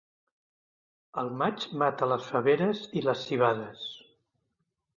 [1.23, 3.87] El maig mata les faveres i les civades.